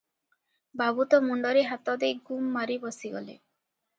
ବାବୁ 0.81 1.05
ତ 1.11 1.19
ମୁଣ୍ଡରେ 1.25 1.61
ହାତ 1.73 1.95
ଦେଇ 2.05 2.17
ଗୁମ୍ 2.29 2.49
ମାରି 2.57 2.79
ବସିଗଲେ। 2.87 3.37